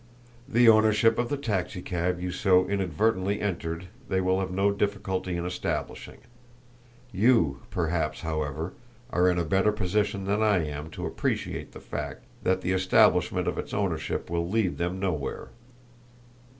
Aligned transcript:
The 0.49 0.67
ownership 0.67 1.19
of 1.19 1.29
the 1.29 1.37
taxicab 1.37 2.19
you 2.19 2.31
so 2.31 2.67
inadvertently 2.67 3.39
entered 3.39 3.85
they 4.09 4.19
will 4.19 4.39
have 4.39 4.49
no 4.49 4.71
difficulty 4.71 5.37
in 5.37 5.45
establishing 5.45 6.21
you, 7.11 7.59
perhaps, 7.69 8.21
however, 8.21 8.73
are 9.11 9.29
in 9.29 9.37
a 9.37 9.45
better 9.45 9.71
position 9.71 10.23
than 10.25 10.41
I 10.41 10.65
am 10.65 10.89
to 10.89 11.05
appreciate 11.05 11.73
the 11.73 11.79
fact 11.79 12.23
that 12.41 12.61
the 12.61 12.71
establishment 12.71 13.47
of 13.47 13.59
its 13.59 13.75
ownership 13.75 14.27
will 14.27 14.49
lead 14.49 14.79
them 14.79 14.99
nowhere. 14.99 15.49